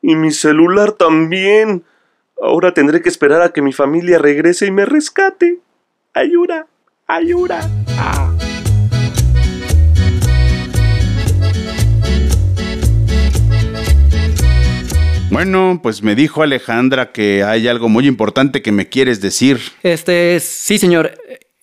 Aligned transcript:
Y 0.00 0.14
mi 0.14 0.30
celular 0.30 0.92
también. 0.92 1.84
Ahora 2.40 2.72
tendré 2.72 3.02
que 3.02 3.08
esperar 3.08 3.42
a 3.42 3.52
que 3.52 3.62
mi 3.62 3.72
familia 3.72 4.18
regrese 4.18 4.66
y 4.66 4.70
me 4.70 4.84
rescate. 4.84 5.58
Ayuda, 6.14 6.66
ayuda. 7.06 7.68
Ah. 7.98 8.32
Bueno, 15.30 15.80
pues 15.82 16.02
me 16.02 16.14
dijo 16.14 16.42
Alejandra 16.42 17.12
que 17.12 17.44
hay 17.44 17.68
algo 17.68 17.88
muy 17.88 18.06
importante 18.06 18.62
que 18.62 18.72
me 18.72 18.88
quieres 18.88 19.20
decir. 19.20 19.60
Este, 19.82 20.40
sí, 20.40 20.78
señor. 20.78 21.12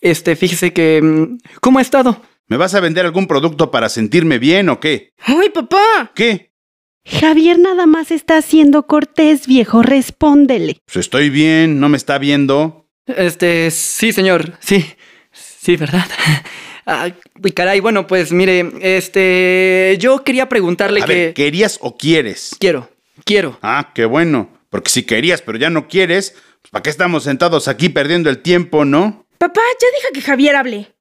Este, 0.00 0.36
fíjese 0.36 0.72
que... 0.72 1.00
mm, 1.02 1.38
¿Cómo 1.60 1.78
ha 1.78 1.82
estado? 1.82 2.22
¿Me 2.48 2.56
vas 2.56 2.74
a 2.74 2.80
vender 2.80 3.04
algún 3.04 3.26
producto 3.26 3.72
para 3.72 3.88
sentirme 3.88 4.38
bien 4.38 4.68
o 4.68 4.78
qué? 4.78 5.10
¡Ay, 5.18 5.50
papá! 5.50 6.12
¿Qué? 6.14 6.45
Javier 7.06 7.58
nada 7.58 7.86
más 7.86 8.10
está 8.10 8.42
siendo 8.42 8.86
cortés, 8.86 9.46
viejo, 9.46 9.82
respóndele. 9.82 10.78
Pues 10.84 10.96
estoy 10.96 11.30
bien, 11.30 11.78
no 11.78 11.88
me 11.88 11.96
está 11.96 12.18
viendo. 12.18 12.88
Este, 13.06 13.70
sí, 13.70 14.12
señor. 14.12 14.54
Sí. 14.60 14.84
Sí, 15.32 15.76
¿verdad? 15.76 16.06
Ah, 16.88 17.10
uy, 17.42 17.50
caray, 17.50 17.80
bueno, 17.80 18.06
pues 18.06 18.30
mire, 18.30 18.70
este... 18.80 19.96
Yo 19.98 20.22
quería 20.22 20.48
preguntarle 20.48 21.02
A 21.02 21.04
que... 21.04 21.12
ver, 21.12 21.34
¿querías 21.34 21.78
o 21.82 21.96
quieres? 21.96 22.54
Quiero, 22.60 22.88
quiero. 23.24 23.58
Ah, 23.60 23.90
qué 23.92 24.04
bueno. 24.04 24.48
Porque 24.70 24.90
si 24.90 25.02
querías 25.02 25.42
pero 25.42 25.58
ya 25.58 25.68
no 25.68 25.88
quieres, 25.88 26.36
pues 26.62 26.70
¿para 26.70 26.84
qué 26.84 26.90
estamos 26.90 27.24
sentados 27.24 27.66
aquí 27.66 27.88
perdiendo 27.88 28.30
el 28.30 28.38
tiempo, 28.38 28.84
no? 28.84 29.26
Papá, 29.38 29.62
ya 29.80 29.88
deja 29.96 30.12
que 30.14 30.22
Javier 30.22 30.54
hable. 30.54 30.94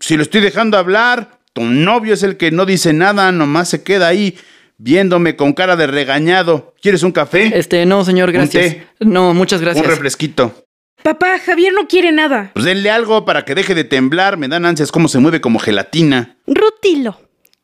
Si 0.00 0.16
lo 0.16 0.24
estoy 0.24 0.40
dejando 0.40 0.76
hablar, 0.76 1.38
tu 1.52 1.62
novio 1.62 2.14
es 2.14 2.24
el 2.24 2.36
que 2.36 2.50
no 2.50 2.66
dice 2.66 2.92
nada, 2.92 3.30
nomás 3.30 3.68
se 3.68 3.84
queda 3.84 4.08
ahí 4.08 4.36
viéndome 4.78 5.36
con 5.36 5.52
cara 5.52 5.76
de 5.76 5.86
regañado. 5.86 6.74
¿Quieres 6.80 7.02
un 7.02 7.12
café? 7.12 7.58
Este, 7.58 7.84
no, 7.84 8.04
señor, 8.04 8.32
gracias. 8.32 8.74
té. 8.74 8.86
No, 9.00 9.34
muchas 9.34 9.60
gracias. 9.60 9.84
Un 9.84 9.90
refresquito. 9.90 10.64
Papá, 11.02 11.38
Javier 11.38 11.72
no 11.72 11.86
quiere 11.86 12.10
nada. 12.10 12.50
Pues 12.54 12.64
denle 12.64 12.90
algo 12.90 13.24
para 13.24 13.44
que 13.44 13.54
deje 13.54 13.74
de 13.74 13.84
temblar. 13.84 14.36
Me 14.36 14.48
dan 14.48 14.64
ansias 14.64 14.90
cómo 14.90 15.08
se 15.08 15.18
mueve 15.18 15.40
como 15.40 15.58
gelatina. 15.58 16.36
Rutilo, 16.46 17.20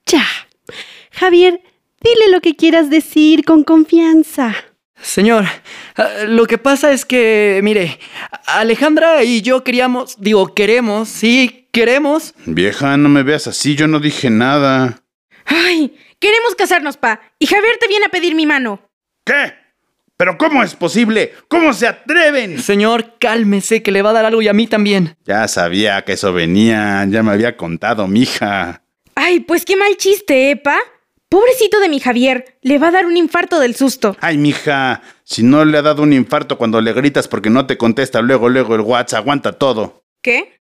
ya. 0.07 0.25
Javier, 1.11 1.61
dile 2.01 2.31
lo 2.31 2.41
que 2.41 2.55
quieras 2.55 2.91
decir 2.91 3.45
con 3.45 3.65
confianza. 3.65 4.55
Señor, 5.01 5.45
ah, 5.97 6.09
lo 6.27 6.47
que 6.47 6.59
pasa 6.59 6.93
es 6.93 7.05
que, 7.05 7.61
mire, 7.63 7.99
Alejandra 8.47 9.23
y 9.25 9.43
yo 9.43 9.63
queríamos, 9.65 10.17
digo, 10.19 10.55
queremos, 10.55 11.09
sí, 11.09 11.69
queremos. 11.73 12.35
Vieja, 12.47 12.97
no 12.97 13.09
me 13.09 13.23
veas 13.23 13.47
así, 13.47 13.75
yo 13.75 13.87
no 13.87 14.01
dije 14.01 14.31
nada. 14.31 15.03
Ay, 15.45 15.93
queremos 16.25 16.55
casarnos, 16.55 16.97
pa. 16.97 17.21
Y 17.39 17.45
Javier 17.45 17.77
te 17.79 17.87
viene 17.87 18.07
a 18.07 18.09
pedir 18.09 18.35
mi 18.35 18.47
mano. 18.47 18.81
¿Qué? 19.27 19.53
¿Pero 20.17 20.39
cómo 20.39 20.63
es 20.63 20.75
posible? 20.75 21.35
¿Cómo 21.49 21.75
se 21.75 21.87
atreven? 21.87 22.59
Señor, 22.61 23.19
cálmese 23.19 23.83
que 23.83 23.93
le 23.93 24.01
va 24.01 24.09
a 24.09 24.15
dar 24.15 24.25
algo 24.25 24.41
y 24.41 24.49
a 24.49 24.55
mí 24.55 24.67
también. 24.67 25.19
Ya 25.27 25.47
sabía 25.49 26.03
que 26.03 26.15
eso 26.15 26.33
venía, 26.33 27.05
ya 27.11 27.23
me 27.23 27.33
había 27.33 27.59
contado, 27.59 28.09
mija. 28.09 28.83
Ay, 29.15 29.41
pues 29.41 29.67
qué 29.67 29.77
mal 29.77 29.99
chiste, 29.99 30.51
¿eh, 30.51 30.57
pa? 30.57 30.79
Pobrecito 31.29 31.79
de 31.79 31.91
mi 31.91 32.01
Javier, 32.01 32.57
le 32.63 32.79
va 32.79 32.89
a 32.89 32.93
dar 32.93 33.05
un 33.05 33.19
infarto 33.19 33.61
del 33.61 33.75
susto. 33.75 34.17
Ay, 34.21 34.39
mija, 34.39 35.03
si 35.25 35.43
no 35.43 35.67
le 35.67 35.77
ha 35.77 35.83
dado 35.83 36.03
un 36.03 36.15
infarto 36.15 36.57
cuando 36.57 36.81
le 36.81 36.95
gritas 36.95 37.29
porque 37.29 37.51
no 37.51 37.67
te 37.67 37.77
contesta 37.77 38.23
luego, 38.23 38.49
luego 38.49 38.77
el 38.77 38.81
WhatsApp, 38.81 39.19
aguanta 39.21 39.53
todo. 39.59 40.05
¿Qué? 40.23 40.61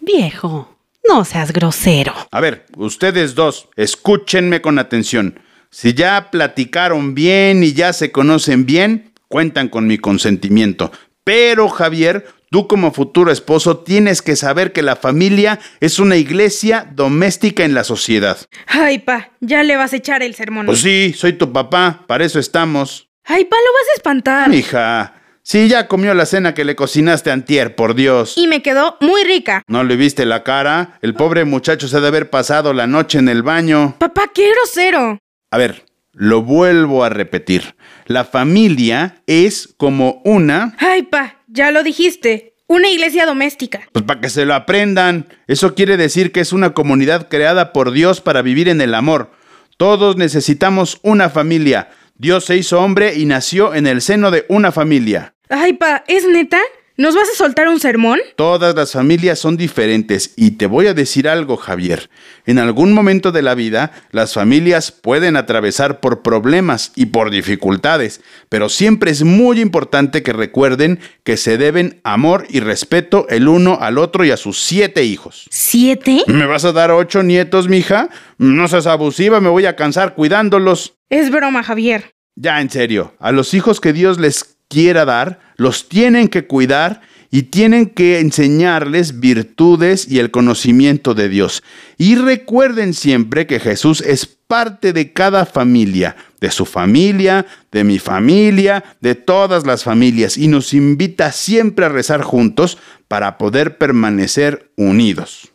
Viejo, 0.00 0.73
no 1.08 1.24
seas 1.24 1.52
grosero. 1.52 2.14
A 2.30 2.40
ver, 2.40 2.66
ustedes 2.76 3.34
dos, 3.34 3.68
escúchenme 3.76 4.60
con 4.60 4.78
atención. 4.78 5.40
Si 5.70 5.94
ya 5.94 6.30
platicaron 6.30 7.14
bien 7.14 7.64
y 7.64 7.72
ya 7.72 7.92
se 7.92 8.12
conocen 8.12 8.64
bien, 8.66 9.12
cuentan 9.28 9.68
con 9.68 9.86
mi 9.86 9.98
consentimiento. 9.98 10.92
Pero, 11.24 11.68
Javier, 11.68 12.26
tú 12.50 12.68
como 12.68 12.92
futuro 12.92 13.32
esposo 13.32 13.78
tienes 13.78 14.22
que 14.22 14.36
saber 14.36 14.72
que 14.72 14.82
la 14.82 14.94
familia 14.94 15.58
es 15.80 15.98
una 15.98 16.16
iglesia 16.16 16.88
doméstica 16.94 17.64
en 17.64 17.74
la 17.74 17.82
sociedad. 17.82 18.38
Ay, 18.66 19.00
pa, 19.00 19.30
ya 19.40 19.64
le 19.64 19.76
vas 19.76 19.92
a 19.92 19.96
echar 19.96 20.22
el 20.22 20.34
sermón. 20.34 20.66
Pues 20.66 20.80
sí, 20.80 21.12
soy 21.16 21.32
tu 21.32 21.52
papá, 21.52 22.04
para 22.06 22.24
eso 22.24 22.38
estamos. 22.38 23.08
Ay, 23.24 23.44
pa, 23.46 23.56
lo 23.56 23.72
vas 23.72 23.88
a 23.90 23.96
espantar. 23.96 24.54
Hija, 24.54 25.14
sí, 25.44 25.68
ya 25.68 25.86
comió 25.86 26.12
la 26.14 26.26
cena 26.26 26.54
que 26.54 26.64
le 26.64 26.74
cocinaste 26.74 27.30
antier, 27.30 27.76
por 27.76 27.94
Dios. 27.94 28.36
Y 28.36 28.48
me 28.48 28.62
quedó 28.62 28.96
muy 29.00 29.22
rica. 29.22 29.62
¿No 29.68 29.84
le 29.84 29.94
viste 29.94 30.26
la 30.26 30.42
cara? 30.42 30.98
El 31.02 31.14
pobre 31.14 31.44
muchacho 31.44 31.86
se 31.86 31.96
ha 31.96 32.00
de 32.00 32.08
haber 32.08 32.30
pasado 32.30 32.72
la 32.72 32.88
noche 32.88 33.18
en 33.18 33.28
el 33.28 33.44
baño. 33.44 33.94
Papá, 33.98 34.30
qué 34.34 34.50
grosero. 34.50 35.18
A 35.52 35.58
ver, 35.58 35.84
lo 36.12 36.42
vuelvo 36.42 37.04
a 37.04 37.08
repetir. 37.08 37.76
La 38.06 38.24
familia 38.24 39.22
es 39.26 39.72
como 39.76 40.20
una... 40.24 40.74
Ay, 40.78 41.04
pa, 41.04 41.42
ya 41.46 41.70
lo 41.70 41.82
dijiste. 41.82 42.54
Una 42.66 42.88
iglesia 42.88 43.26
doméstica. 43.26 43.82
Pues 43.92 44.04
para 44.04 44.20
que 44.20 44.30
se 44.30 44.46
lo 44.46 44.54
aprendan. 44.54 45.28
Eso 45.46 45.74
quiere 45.74 45.96
decir 45.96 46.32
que 46.32 46.40
es 46.40 46.52
una 46.52 46.72
comunidad 46.72 47.28
creada 47.28 47.72
por 47.72 47.92
Dios 47.92 48.20
para 48.20 48.42
vivir 48.42 48.68
en 48.68 48.80
el 48.80 48.94
amor. 48.94 49.32
Todos 49.76 50.16
necesitamos 50.16 50.98
una 51.02 51.28
familia. 51.28 51.90
Dios 52.16 52.44
se 52.44 52.56
hizo 52.56 52.80
hombre 52.80 53.16
y 53.16 53.26
nació 53.26 53.74
en 53.74 53.86
el 53.86 54.00
seno 54.00 54.30
de 54.30 54.46
una 54.48 54.72
familia. 54.72 55.33
Ay, 55.50 55.74
pa, 55.74 56.04
¿es 56.08 56.26
neta? 56.26 56.58
¿Nos 56.96 57.14
vas 57.14 57.28
a 57.28 57.34
soltar 57.34 57.68
un 57.68 57.80
sermón? 57.80 58.20
Todas 58.36 58.74
las 58.76 58.92
familias 58.92 59.40
son 59.40 59.56
diferentes 59.56 60.32
y 60.36 60.52
te 60.52 60.66
voy 60.66 60.86
a 60.86 60.94
decir 60.94 61.28
algo, 61.28 61.56
Javier. 61.56 62.08
En 62.46 62.60
algún 62.60 62.92
momento 62.92 63.32
de 63.32 63.42
la 63.42 63.56
vida, 63.56 63.90
las 64.12 64.32
familias 64.32 64.92
pueden 64.92 65.36
atravesar 65.36 65.98
por 65.98 66.22
problemas 66.22 66.92
y 66.94 67.06
por 67.06 67.30
dificultades, 67.30 68.22
pero 68.48 68.68
siempre 68.68 69.10
es 69.10 69.24
muy 69.24 69.60
importante 69.60 70.22
que 70.22 70.32
recuerden 70.32 71.00
que 71.24 71.36
se 71.36 71.58
deben 71.58 72.00
amor 72.04 72.46
y 72.48 72.60
respeto 72.60 73.26
el 73.28 73.48
uno 73.48 73.76
al 73.80 73.98
otro 73.98 74.24
y 74.24 74.30
a 74.30 74.36
sus 74.36 74.62
siete 74.62 75.04
hijos. 75.04 75.48
¿Siete? 75.50 76.22
¿Me 76.28 76.46
vas 76.46 76.64
a 76.64 76.72
dar 76.72 76.92
ocho 76.92 77.24
nietos, 77.24 77.68
mija? 77.68 78.08
No 78.38 78.68
seas 78.68 78.86
abusiva, 78.86 79.40
me 79.40 79.48
voy 79.48 79.66
a 79.66 79.74
cansar 79.76 80.14
cuidándolos. 80.14 80.94
Es 81.10 81.30
broma, 81.30 81.64
Javier. 81.64 82.14
Ya, 82.36 82.60
en 82.60 82.70
serio, 82.70 83.14
a 83.20 83.30
los 83.30 83.54
hijos 83.54 83.80
que 83.80 83.92
Dios 83.92 84.18
les 84.18 84.53
quiera 84.74 85.04
dar, 85.04 85.38
los 85.56 85.88
tienen 85.88 86.26
que 86.26 86.48
cuidar 86.48 87.00
y 87.30 87.44
tienen 87.44 87.86
que 87.86 88.18
enseñarles 88.18 89.20
virtudes 89.20 90.10
y 90.10 90.18
el 90.18 90.32
conocimiento 90.32 91.14
de 91.14 91.28
Dios. 91.28 91.62
Y 91.96 92.16
recuerden 92.16 92.92
siempre 92.92 93.46
que 93.46 93.60
Jesús 93.60 94.00
es 94.00 94.26
parte 94.26 94.92
de 94.92 95.12
cada 95.12 95.46
familia, 95.46 96.16
de 96.40 96.50
su 96.50 96.66
familia, 96.66 97.46
de 97.70 97.84
mi 97.84 98.00
familia, 98.00 98.82
de 99.00 99.14
todas 99.14 99.64
las 99.64 99.84
familias, 99.84 100.36
y 100.36 100.48
nos 100.48 100.74
invita 100.74 101.30
siempre 101.30 101.86
a 101.86 101.88
rezar 101.88 102.22
juntos 102.22 102.78
para 103.06 103.38
poder 103.38 103.78
permanecer 103.78 104.72
unidos. 104.76 105.53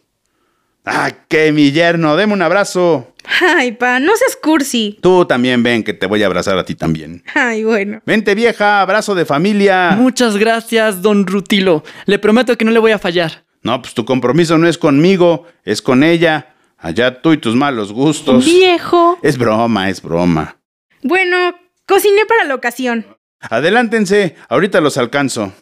¡Ah, 0.92 1.12
qué 1.28 1.52
mi 1.52 1.72
yerno! 1.72 2.16
¡Deme 2.16 2.34
un 2.34 2.42
abrazo! 2.42 3.14
Ay, 3.42 3.74
pa, 3.74 4.00
no 4.00 4.16
seas 4.16 4.36
cursi. 4.42 4.98
Tú 5.02 5.26
también 5.26 5.62
ven 5.62 5.84
que 5.84 5.94
te 5.94 6.08
voy 6.08 6.24
a 6.24 6.26
abrazar 6.26 6.58
a 6.58 6.66
ti 6.66 6.74
también. 6.74 7.24
Ay, 7.36 7.64
bueno. 7.64 8.02
Vente 8.06 8.34
vieja, 8.34 8.82
abrazo 8.82 9.14
de 9.14 9.24
familia. 9.26 9.92
Muchas 9.96 10.36
gracias, 10.38 11.04
don 11.04 11.28
Rutilo. 11.28 11.84
Le 12.06 12.18
prometo 12.18 12.58
que 12.58 12.66
no 12.66 12.72
le 12.72 12.80
voy 12.80 12.92
a 12.92 12.98
fallar. 12.98 13.46
No, 13.62 13.80
pues 13.82 13.94
tu 13.94 14.04
compromiso 14.04 14.58
no 14.58 14.68
es 14.68 14.80
conmigo, 14.80 15.46
es 15.64 15.82
con 15.84 16.04
ella. 16.04 16.56
Allá 16.78 17.22
tú 17.22 17.34
y 17.34 17.38
tus 17.38 17.56
malos 17.56 17.92
gustos. 17.92 18.46
Viejo, 18.46 19.20
Es 19.22 19.38
broma, 19.38 19.90
es 19.90 20.02
broma. 20.02 20.58
Bueno, 21.04 21.54
cociné 21.86 22.26
para 22.26 22.46
la 22.46 22.56
ocasión. 22.56 23.06
Adelántense, 23.42 24.36
ahorita 24.48 24.82
los 24.82 24.98
alcanzo. 24.98 25.54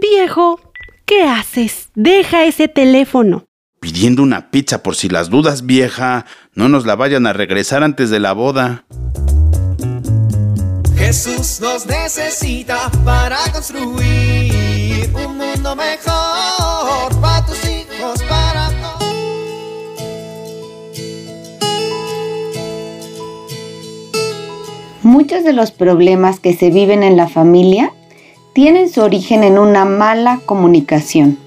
viejo, 0.00 0.72
¿qué 1.06 1.22
haces? 1.24 1.88
Deja 1.94 2.44
ese 2.44 2.68
teléfono. 2.68 3.47
Pidiendo 3.88 4.22
una 4.22 4.50
pizza 4.50 4.82
por 4.82 4.96
si 4.96 5.08
las 5.08 5.30
dudas, 5.30 5.64
vieja. 5.64 6.26
No 6.52 6.68
nos 6.68 6.84
la 6.84 6.94
vayan 6.94 7.26
a 7.26 7.32
regresar 7.32 7.82
antes 7.82 8.10
de 8.10 8.20
la 8.20 8.34
boda. 8.34 8.84
Jesús 10.94 11.58
nos 11.62 11.86
necesita 11.86 12.90
para 13.02 13.38
construir 13.50 15.10
un 15.14 15.38
mundo 15.38 15.74
mejor 15.74 17.18
para 17.18 17.46
tus 17.46 17.64
hijos, 17.64 18.22
para 18.28 18.68
todos. 18.68 19.08
Muchos 25.02 25.44
de 25.44 25.54
los 25.54 25.70
problemas 25.70 26.40
que 26.40 26.54
se 26.54 26.68
viven 26.68 27.02
en 27.02 27.16
la 27.16 27.26
familia 27.26 27.94
tienen 28.52 28.90
su 28.90 29.00
origen 29.00 29.44
en 29.44 29.58
una 29.58 29.86
mala 29.86 30.40
comunicación. 30.44 31.38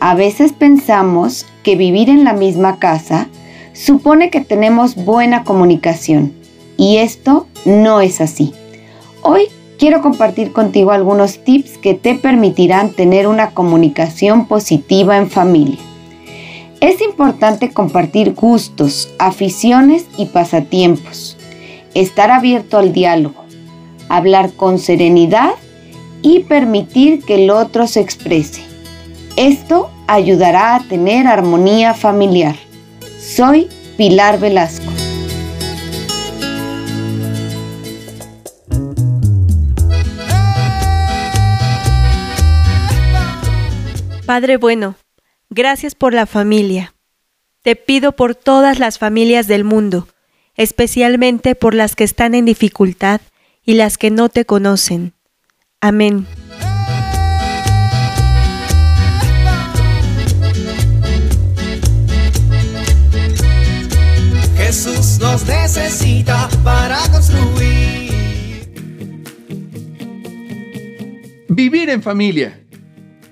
A 0.00 0.14
veces 0.14 0.52
pensamos 0.52 1.44
que 1.64 1.74
vivir 1.74 2.08
en 2.08 2.22
la 2.22 2.32
misma 2.32 2.78
casa 2.78 3.28
supone 3.72 4.30
que 4.30 4.40
tenemos 4.40 4.94
buena 4.94 5.42
comunicación 5.42 6.32
y 6.76 6.98
esto 6.98 7.48
no 7.64 8.00
es 8.00 8.20
así. 8.20 8.52
Hoy 9.22 9.48
quiero 9.76 10.00
compartir 10.00 10.52
contigo 10.52 10.92
algunos 10.92 11.42
tips 11.42 11.78
que 11.78 11.94
te 11.94 12.14
permitirán 12.14 12.92
tener 12.92 13.26
una 13.26 13.50
comunicación 13.50 14.46
positiva 14.46 15.16
en 15.16 15.28
familia. 15.28 15.78
Es 16.80 17.00
importante 17.00 17.70
compartir 17.70 18.34
gustos, 18.34 19.12
aficiones 19.18 20.06
y 20.16 20.26
pasatiempos, 20.26 21.36
estar 21.94 22.30
abierto 22.30 22.78
al 22.78 22.92
diálogo, 22.92 23.44
hablar 24.08 24.52
con 24.52 24.78
serenidad 24.78 25.54
y 26.22 26.40
permitir 26.40 27.24
que 27.24 27.44
el 27.44 27.50
otro 27.50 27.88
se 27.88 28.00
exprese. 28.00 28.67
Esto 29.40 29.88
ayudará 30.08 30.74
a 30.74 30.80
tener 30.80 31.28
armonía 31.28 31.94
familiar. 31.94 32.56
Soy 33.20 33.68
Pilar 33.96 34.40
Velasco. 34.40 34.90
Padre 44.26 44.56
bueno, 44.56 44.96
gracias 45.50 45.94
por 45.94 46.14
la 46.14 46.26
familia. 46.26 46.96
Te 47.62 47.76
pido 47.76 48.16
por 48.16 48.34
todas 48.34 48.80
las 48.80 48.98
familias 48.98 49.46
del 49.46 49.62
mundo, 49.62 50.08
especialmente 50.56 51.54
por 51.54 51.74
las 51.74 51.94
que 51.94 52.02
están 52.02 52.34
en 52.34 52.44
dificultad 52.44 53.20
y 53.64 53.74
las 53.74 53.98
que 53.98 54.10
no 54.10 54.30
te 54.30 54.44
conocen. 54.44 55.12
Amén. 55.80 56.26
Nos 65.20 65.46
necesita 65.46 66.48
para 66.62 66.98
construir. 67.10 68.68
Vivir 71.48 71.90
en 71.90 72.02
familia. 72.02 72.60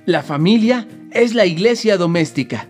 La 0.04 0.22
familia 0.22 0.88
es 1.12 1.34
la 1.34 1.46
iglesia 1.46 1.96
doméstica. 1.96 2.68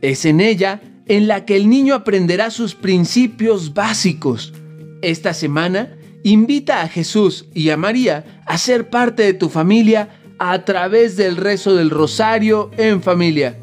Es 0.00 0.24
en 0.24 0.40
ella 0.40 0.80
en 1.06 1.28
la 1.28 1.44
que 1.44 1.56
el 1.56 1.68
niño 1.68 1.94
aprenderá 1.94 2.50
sus 2.50 2.74
principios 2.74 3.74
básicos. 3.74 4.54
Esta 5.02 5.34
semana, 5.34 5.96
invita 6.22 6.80
a 6.80 6.88
Jesús 6.88 7.46
y 7.54 7.70
a 7.70 7.76
María 7.76 8.42
a 8.46 8.58
ser 8.58 8.88
parte 8.90 9.22
de 9.22 9.34
tu 9.34 9.48
familia 9.48 10.08
a 10.38 10.64
través 10.64 11.16
del 11.16 11.36
rezo 11.36 11.74
del 11.74 11.90
rosario 11.90 12.70
en 12.76 13.02
familia. 13.02 13.58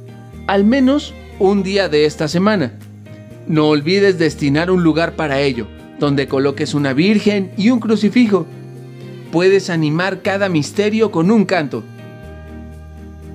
Al 0.48 0.64
menos 0.66 1.14
un 1.40 1.64
día 1.64 1.90
de 1.90 2.06
esta 2.06 2.28
semana. 2.28 2.80
No 3.48 3.68
olvides 3.68 4.18
destinar 4.18 4.72
un 4.72 4.84
lugar 4.84 5.16
para 5.16 5.40
ello, 5.42 5.68
donde 6.00 6.28
coloques 6.28 6.74
una 6.74 6.94
virgen 6.94 7.52
y 7.58 7.70
un 7.70 7.80
crucifijo. 7.80 8.46
Puedes 9.32 9.70
animar 9.70 10.22
cada 10.22 10.48
misterio 10.48 11.12
con 11.12 11.30
un 11.30 11.46
canto. 11.46 11.84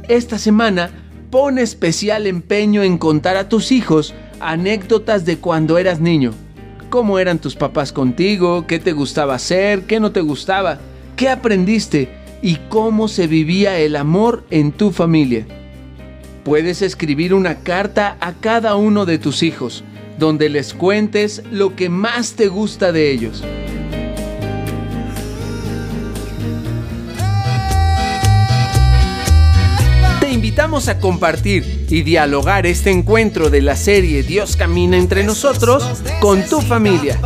Esta 0.08 0.38
semana, 0.38 0.90
pon 1.31 1.58
especial 1.58 2.26
empeño 2.26 2.82
en 2.82 2.96
contar 2.96 3.37
a 3.37 3.49
tus 3.49 3.70
hijos 3.72 4.14
anécdotas 4.40 5.25
de 5.25 5.38
cuando 5.38 5.76
eras 5.76 6.00
niño. 6.00 6.32
¿Cómo 6.88 7.19
eran 7.19 7.38
tus 7.38 7.54
papás 7.54 7.93
contigo? 7.93 8.66
¿Qué 8.66 8.78
te 8.78 8.93
gustaba 8.93 9.34
hacer? 9.34 9.82
¿Qué 9.82 10.00
no 10.00 10.12
te 10.12 10.22
gustaba? 10.22 10.78
¿Qué 11.16 11.28
aprendiste? 11.28 12.08
¿Y 12.40 12.56
cómo 12.70 13.08
se 13.08 13.26
vivía 13.26 13.78
el 13.78 13.96
amor 13.96 14.44
en 14.50 14.72
tu 14.72 14.90
familia? 14.90 15.46
Puedes 16.44 16.81
escribir 16.81 17.34
una 17.34 17.56
carta 17.56 18.16
a 18.20 18.32
cada 18.32 18.76
uno 18.76 19.04
de 19.04 19.19
tus 19.19 19.43
hijos, 19.43 19.84
donde 20.18 20.48
les 20.48 20.74
cuentes 20.74 21.42
lo 21.50 21.76
que 21.76 21.88
más 21.88 22.32
te 22.32 22.48
gusta 22.48 22.92
de 22.92 23.10
ellos. 23.10 23.42
Te 30.20 30.30
invitamos 30.30 30.88
a 30.88 30.98
compartir 30.98 31.86
y 31.88 32.02
dialogar 32.02 32.66
este 32.66 32.90
encuentro 32.90 33.48
de 33.48 33.62
la 33.62 33.76
serie 33.76 34.22
Dios 34.22 34.56
camina 34.56 34.96
entre 34.96 35.22
nosotros 35.24 35.84
con 36.20 36.44
tu 36.44 36.60
familia. 36.60 37.18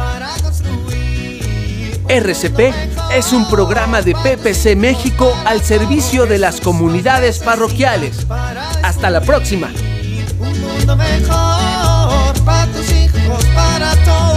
RCP 2.08 2.74
es 3.14 3.32
un 3.32 3.48
programa 3.48 4.02
de 4.02 4.14
PPC 4.14 4.76
México 4.76 5.32
al 5.46 5.62
servicio 5.62 6.26
de 6.26 6.38
las 6.38 6.60
comunidades 6.60 7.38
parroquiales. 7.38 8.26
Hasta 8.82 9.08
la 9.08 9.22
próxima. 9.22 9.70
sapatos 12.44 12.90
hijos 12.90 13.44
para 13.54 13.94
todos. 14.04 14.31